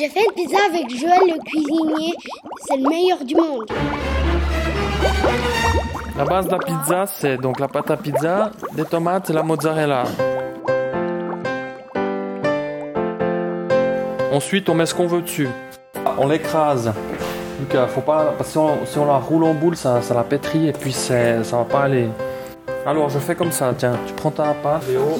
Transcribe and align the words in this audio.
J'ai 0.00 0.08
fait 0.08 0.24
une 0.24 0.32
pizza 0.32 0.56
avec 0.66 0.88
Joël 0.96 1.20
le 1.26 1.38
cuisinier. 1.44 2.14
C'est 2.66 2.78
le 2.78 2.88
meilleur 2.88 3.22
du 3.22 3.34
monde. 3.34 3.70
La 6.16 6.24
base 6.24 6.46
de 6.46 6.52
la 6.52 6.58
pizza, 6.58 7.04
c'est 7.06 7.36
donc 7.36 7.60
la 7.60 7.68
pâte 7.68 7.90
à 7.90 7.98
pizza, 7.98 8.50
des 8.72 8.84
tomates 8.84 9.28
et 9.28 9.34
la 9.34 9.42
mozzarella. 9.42 10.04
Ensuite, 14.32 14.70
on 14.70 14.74
met 14.74 14.86
ce 14.86 14.94
qu'on 14.94 15.06
veut 15.06 15.20
dessus. 15.20 15.50
On 16.16 16.28
l'écrase. 16.28 16.94
Lucas, 17.60 17.86
faut 17.88 18.00
pas. 18.00 18.32
Parce 18.38 18.48
que 18.48 18.52
si 18.52 18.58
on, 18.58 18.86
si 18.86 18.98
on 18.98 19.04
la 19.04 19.18
roule 19.18 19.44
en 19.44 19.52
boule, 19.52 19.76
ça, 19.76 20.00
ça 20.00 20.14
la 20.14 20.24
pétrit 20.24 20.68
et 20.68 20.72
puis 20.72 20.92
ça 20.92 21.42
va 21.52 21.64
pas 21.64 21.82
aller. 21.82 22.08
Alors, 22.86 23.10
je 23.10 23.18
fais 23.18 23.34
comme 23.34 23.52
ça. 23.52 23.74
Tiens, 23.76 23.98
tu 24.06 24.14
prends 24.14 24.30
ta 24.30 24.54
pâte, 24.62 24.88
Léo. 24.88 25.18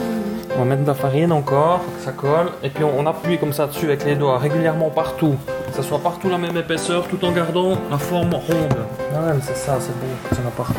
On 0.56 0.58
va 0.58 0.64
mettre 0.64 0.82
de 0.82 0.86
la 0.88 0.94
farine 0.94 1.32
encore, 1.32 1.80
faut 1.80 1.90
que 1.92 2.04
ça 2.04 2.12
colle. 2.12 2.50
Et 2.62 2.70
puis 2.70 2.84
on, 2.84 2.98
on 2.98 3.06
appuie 3.06 3.38
comme 3.38 3.52
ça 3.52 3.66
dessus 3.66 3.86
avec 3.86 4.04
les 4.04 4.16
doigts, 4.16 4.38
régulièrement 4.38 4.90
partout. 4.90 5.36
Que 5.68 5.76
ça 5.76 5.82
soit 5.82 6.00
partout 6.00 6.28
la 6.28 6.38
même 6.38 6.56
épaisseur, 6.56 7.06
tout 7.08 7.24
en 7.24 7.32
gardant 7.32 7.78
la 7.90 7.98
forme 7.98 8.34
ronde. 8.34 8.76
Ah 9.14 9.26
ouais, 9.26 9.34
mais 9.34 9.40
c'est 9.42 9.56
ça, 9.56 9.78
c'est 9.80 9.98
bon, 9.98 10.06
que 10.28 10.34
ça 10.34 10.42
n'a 10.42 10.50
partout. 10.50 10.74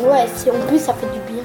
Ouais, 0.00 0.26
si 0.34 0.50
en 0.50 0.66
plus 0.68 0.78
ça 0.78 0.94
fait 0.94 1.06
du 1.06 1.20
bien. 1.32 1.42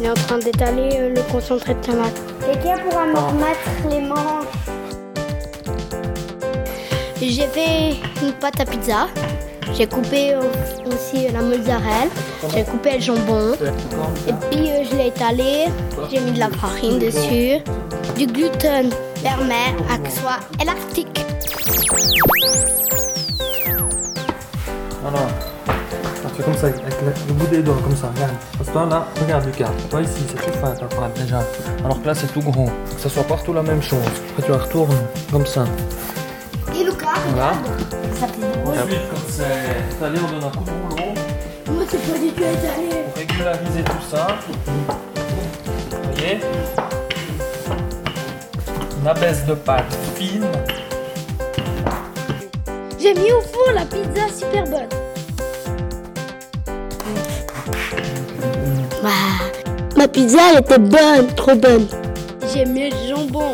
On 0.00 0.04
est 0.04 0.10
en 0.10 0.14
train 0.14 0.38
d'étaler 0.38 0.90
euh, 0.94 1.14
le 1.14 1.32
concentré 1.32 1.74
de 1.74 1.80
tomate. 1.80 2.20
Quelqu'un 2.44 2.76
pourra 2.78 3.06
me 3.06 3.16
remettre 3.16 3.88
les 3.88 4.00
manches 4.00 4.46
J'ai 7.30 7.46
fait 7.46 7.94
une 8.20 8.32
pâte 8.32 8.58
à 8.58 8.64
pizza. 8.64 9.06
J'ai 9.74 9.86
coupé 9.86 10.34
aussi 10.86 11.28
la 11.28 11.40
mozzarella. 11.40 12.10
J'ai 12.52 12.64
coupé 12.64 12.94
le 12.94 13.00
jambon. 13.00 13.54
Et 14.28 14.32
puis 14.50 14.70
euh, 14.70 14.84
je 14.90 14.96
l'ai 14.96 15.06
étalé. 15.06 15.66
J'ai 16.10 16.18
mis 16.18 16.32
de 16.32 16.40
la 16.40 16.50
farine 16.50 16.98
dessus. 16.98 17.62
Du 18.18 18.26
gluten 18.26 18.90
permet 19.22 19.72
à 19.88 19.98
que 19.98 20.10
soit 20.10 20.40
élastique. 20.60 21.24
Voilà. 25.00 25.26
On 26.24 26.28
fait 26.28 26.42
comme 26.42 26.56
ça, 26.56 26.66
avec 26.66 26.82
le, 27.28 27.34
bout 27.34 27.46
des 27.46 27.62
doigts, 27.62 27.78
comme 27.84 27.96
ça, 27.96 28.10
regarde. 28.14 28.34
Parce 28.58 28.68
que 28.68 28.72
toi, 28.72 28.86
là, 28.86 29.06
regarde 29.20 29.46
Lucas, 29.46 29.70
toi 29.90 30.02
ici, 30.02 30.22
c'est 30.28 30.44
tout 30.44 30.58
fin 30.58 30.72
ta 30.72 30.86
pâte 30.86 31.20
déjà. 31.20 31.40
Alors 31.84 32.02
que 32.02 32.06
là, 32.06 32.14
c'est 32.14 32.32
tout 32.32 32.40
grand. 32.40 32.66
Que 32.66 33.00
ça 33.00 33.08
soit 33.08 33.24
partout 33.24 33.52
la 33.52 33.62
même 33.62 33.82
chose. 33.82 33.98
Après, 34.30 34.42
tu 34.42 34.50
la 34.50 34.58
retournes, 34.58 34.96
comme 35.30 35.46
ça. 35.46 35.64
Voilà. 37.02 37.52
ça 38.18 38.26
fait. 38.26 38.80
Ensuite, 38.82 39.00
quand 39.10 39.20
c'est 39.28 39.96
étalé, 39.96 40.18
on 40.24 40.32
donne 40.32 40.44
un 40.44 40.50
coup 40.50 40.64
de 40.64 40.70
rouleau 40.70 41.14
Moi, 41.70 41.84
c'est 41.88 41.98
pas 42.12 42.18
du 42.18 42.28
tout 42.30 42.42
étalé. 42.42 43.04
pour 43.06 43.16
régulariser 43.16 43.82
tout 43.84 44.04
ça. 44.10 44.26
Vous 44.48 46.12
voyez 46.12 46.40
Une 49.00 49.08
abaisse 49.08 49.44
de 49.46 49.54
pâte 49.54 49.96
fine. 50.16 50.46
J'ai 53.00 53.14
mis 53.14 53.32
au 53.32 53.40
four 53.40 53.72
la 53.74 53.84
pizza 53.84 54.28
super 54.32 54.64
bonne. 54.64 54.88
Ma 59.96 60.08
pizza, 60.08 60.38
elle 60.52 60.60
était 60.60 60.78
bonne, 60.78 61.26
trop 61.36 61.54
bonne. 61.54 61.86
J'ai 62.52 62.64
mis 62.64 62.90
le 62.90 62.96
jambon. 63.08 63.52